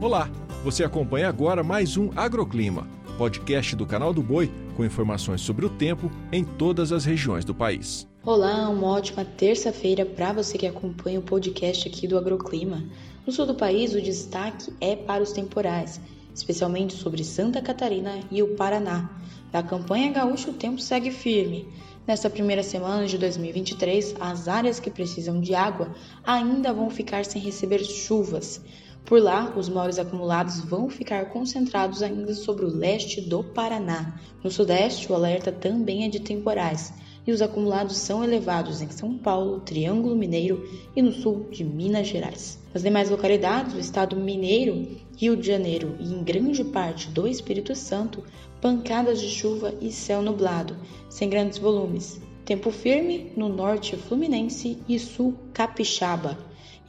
Olá, 0.00 0.30
você 0.64 0.82
acompanha 0.82 1.28
agora 1.28 1.62
mais 1.62 1.98
um 1.98 2.08
Agroclima, 2.16 2.88
podcast 3.18 3.76
do 3.76 3.84
canal 3.84 4.14
do 4.14 4.22
Boi 4.22 4.50
com 4.74 4.82
informações 4.82 5.42
sobre 5.42 5.66
o 5.66 5.68
tempo 5.68 6.10
em 6.32 6.42
todas 6.42 6.90
as 6.90 7.04
regiões 7.04 7.44
do 7.44 7.54
país. 7.54 8.08
Olá, 8.24 8.66
uma 8.70 8.86
ótima 8.86 9.26
terça-feira 9.26 10.06
para 10.06 10.32
você 10.32 10.56
que 10.56 10.66
acompanha 10.66 11.20
o 11.20 11.22
podcast 11.22 11.86
aqui 11.86 12.08
do 12.08 12.16
Agroclima. 12.16 12.82
No 13.26 13.32
sul 13.32 13.44
do 13.44 13.54
país, 13.54 13.92
o 13.92 14.00
destaque 14.00 14.72
é 14.80 14.96
para 14.96 15.22
os 15.22 15.32
temporais, 15.32 16.00
especialmente 16.34 16.94
sobre 16.94 17.22
Santa 17.22 17.60
Catarina 17.60 18.20
e 18.30 18.42
o 18.42 18.56
Paraná. 18.56 19.10
Da 19.52 19.62
campanha 19.62 20.12
gaúcha, 20.12 20.48
o 20.48 20.54
tempo 20.54 20.80
segue 20.80 21.10
firme. 21.10 21.68
Nesta 22.06 22.30
primeira 22.30 22.62
semana 22.62 23.06
de 23.06 23.18
2023, 23.18 24.14
as 24.18 24.48
áreas 24.48 24.80
que 24.80 24.90
precisam 24.90 25.42
de 25.42 25.54
água 25.54 25.94
ainda 26.24 26.72
vão 26.72 26.88
ficar 26.88 27.26
sem 27.26 27.42
receber 27.42 27.84
chuvas. 27.84 28.62
Por 29.04 29.20
lá, 29.20 29.52
os 29.56 29.68
maiores 29.68 29.98
acumulados 29.98 30.60
vão 30.60 30.88
ficar 30.88 31.30
concentrados 31.30 32.02
ainda 32.02 32.34
sobre 32.34 32.64
o 32.64 32.68
leste 32.68 33.20
do 33.20 33.42
Paraná. 33.42 34.20
No 34.42 34.50
sudeste, 34.50 35.10
o 35.10 35.14
alerta 35.14 35.50
também 35.50 36.04
é 36.04 36.08
de 36.08 36.20
temporais 36.20 36.92
e 37.26 37.32
os 37.32 37.42
acumulados 37.42 37.96
são 37.96 38.24
elevados 38.24 38.80
em 38.80 38.90
São 38.90 39.16
Paulo, 39.16 39.60
Triângulo 39.60 40.16
Mineiro 40.16 40.68
e 40.96 41.02
no 41.02 41.12
sul 41.12 41.48
de 41.50 41.64
Minas 41.64 42.08
Gerais. 42.08 42.58
Nas 42.72 42.82
demais 42.82 43.10
localidades 43.10 43.72
do 43.74 43.80
estado 43.80 44.16
mineiro, 44.16 44.86
Rio 45.16 45.36
de 45.36 45.46
Janeiro 45.46 45.96
e 45.98 46.04
em 46.04 46.22
grande 46.22 46.64
parte 46.64 47.08
do 47.10 47.26
Espírito 47.28 47.74
Santo, 47.74 48.24
pancadas 48.60 49.20
de 49.20 49.28
chuva 49.28 49.74
e 49.80 49.90
céu 49.90 50.22
nublado, 50.22 50.76
sem 51.08 51.28
grandes 51.28 51.58
volumes. 51.58 52.20
Tempo 52.44 52.70
firme 52.70 53.32
no 53.36 53.48
norte 53.48 53.96
fluminense 53.96 54.78
e 54.88 54.98
sul 54.98 55.34
capixaba. 55.52 56.38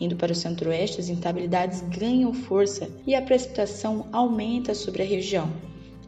Indo 0.00 0.16
para 0.16 0.32
o 0.32 0.34
centro-oeste, 0.34 0.98
as 0.98 1.10
instabilidades 1.10 1.82
ganham 1.82 2.32
força 2.32 2.88
e 3.06 3.14
a 3.14 3.20
precipitação 3.20 4.06
aumenta 4.10 4.74
sobre 4.74 5.02
a 5.02 5.06
região. 5.06 5.50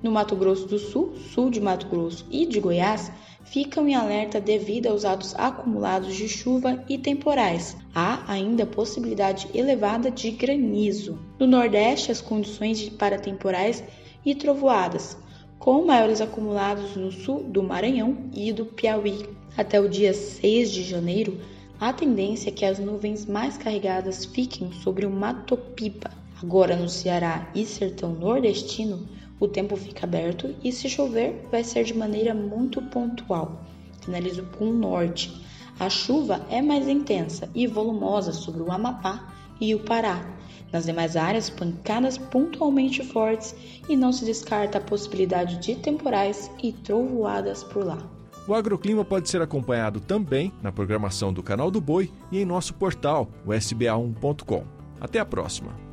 No 0.02 0.10
Mato 0.10 0.34
Grosso 0.34 0.66
do 0.66 0.78
Sul, 0.78 1.14
sul 1.32 1.50
de 1.50 1.60
Mato 1.60 1.86
Grosso 1.86 2.26
e 2.30 2.46
de 2.46 2.58
Goiás, 2.58 3.12
ficam 3.44 3.86
em 3.86 3.94
alerta 3.94 4.40
devido 4.40 4.86
aos 4.86 5.04
atos 5.04 5.34
acumulados 5.34 6.16
de 6.16 6.26
chuva 6.28 6.82
e 6.88 6.96
temporais. 6.96 7.76
Há 7.94 8.24
ainda 8.26 8.64
possibilidade 8.64 9.48
elevada 9.54 10.10
de 10.10 10.30
granizo. 10.30 11.18
No 11.38 11.46
Nordeste, 11.46 12.10
as 12.10 12.20
condições 12.20 12.88
para 12.88 13.18
temporais 13.18 13.84
e 14.24 14.34
trovoadas, 14.34 15.16
com 15.58 15.84
maiores 15.84 16.20
acumulados 16.20 16.96
no 16.96 17.12
sul 17.12 17.44
do 17.44 17.62
Maranhão 17.62 18.30
e 18.34 18.52
do 18.52 18.64
Piauí. 18.64 19.28
Até 19.56 19.78
o 19.78 19.88
dia 19.88 20.14
6 20.14 20.72
de 20.72 20.82
janeiro, 20.82 21.38
a 21.82 21.92
tendência 21.92 22.48
é 22.48 22.52
que 22.52 22.64
as 22.64 22.78
nuvens 22.78 23.26
mais 23.26 23.58
carregadas 23.58 24.24
fiquem 24.24 24.70
sobre 24.84 25.04
o 25.04 25.10
Mato 25.10 25.56
Pipa. 25.56 26.12
Agora 26.40 26.76
no 26.76 26.88
Ceará 26.88 27.50
e 27.56 27.66
sertão 27.66 28.12
nordestino, 28.12 29.04
o 29.40 29.48
tempo 29.48 29.74
fica 29.74 30.06
aberto 30.06 30.54
e 30.62 30.70
se 30.70 30.88
chover 30.88 31.44
vai 31.50 31.64
ser 31.64 31.82
de 31.82 31.92
maneira 31.92 32.32
muito 32.32 32.80
pontual. 32.82 33.64
Finalizo 34.00 34.44
com 34.56 34.66
o 34.66 34.72
norte. 34.72 35.44
A 35.80 35.90
chuva 35.90 36.46
é 36.48 36.62
mais 36.62 36.86
intensa 36.86 37.50
e 37.52 37.66
volumosa 37.66 38.32
sobre 38.32 38.62
o 38.62 38.70
Amapá 38.70 39.34
e 39.60 39.74
o 39.74 39.80
Pará. 39.80 40.24
Nas 40.70 40.84
demais 40.84 41.16
áreas, 41.16 41.50
pancadas 41.50 42.16
pontualmente 42.16 43.02
fortes 43.02 43.56
e 43.88 43.96
não 43.96 44.12
se 44.12 44.24
descarta 44.24 44.78
a 44.78 44.80
possibilidade 44.80 45.56
de 45.56 45.74
temporais 45.74 46.48
e 46.62 46.70
trovoadas 46.70 47.64
por 47.64 47.84
lá. 47.84 48.21
O 48.46 48.54
agroclima 48.54 49.04
pode 49.04 49.28
ser 49.28 49.40
acompanhado 49.40 50.00
também 50.00 50.52
na 50.62 50.72
programação 50.72 51.32
do 51.32 51.42
Canal 51.42 51.70
do 51.70 51.80
Boi 51.80 52.10
e 52.30 52.40
em 52.40 52.44
nosso 52.44 52.74
portal, 52.74 53.28
o 53.46 53.50
sba1.com. 53.50 54.64
Até 55.00 55.20
a 55.20 55.24
próxima! 55.24 55.91